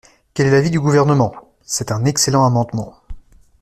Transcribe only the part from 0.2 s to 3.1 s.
Quel est l’avis du Gouvernement? C’est un excellent amendement.